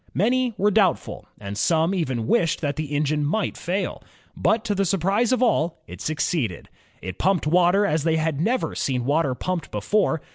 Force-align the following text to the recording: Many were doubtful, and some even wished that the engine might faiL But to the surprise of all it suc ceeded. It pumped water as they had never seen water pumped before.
Many 0.15 0.55
were 0.57 0.71
doubtful, 0.71 1.27
and 1.39 1.55
some 1.55 1.93
even 1.93 2.25
wished 2.25 2.59
that 2.61 2.75
the 2.75 2.85
engine 2.95 3.23
might 3.23 3.53
faiL 3.55 4.01
But 4.35 4.65
to 4.65 4.73
the 4.73 4.83
surprise 4.83 5.31
of 5.31 5.43
all 5.43 5.77
it 5.85 6.01
suc 6.01 6.17
ceeded. 6.17 6.65
It 7.03 7.19
pumped 7.19 7.45
water 7.45 7.85
as 7.85 8.03
they 8.03 8.15
had 8.15 8.41
never 8.41 8.73
seen 8.73 9.05
water 9.05 9.35
pumped 9.35 9.69
before. 9.69 10.23